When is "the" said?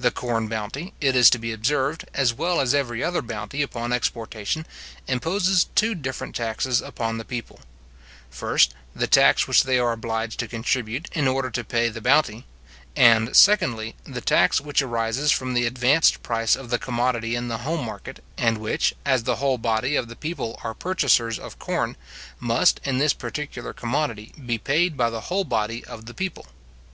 0.00-0.10, 7.18-7.24, 8.96-9.06, 11.90-12.00, 14.04-14.22, 15.52-15.66, 16.70-16.78, 17.48-17.58, 19.24-19.36, 20.08-20.16, 25.10-25.20, 26.06-26.14